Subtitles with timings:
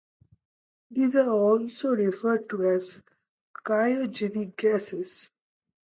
[0.89, 3.03] These are also referred to as
[3.53, 5.29] cryogenic gases.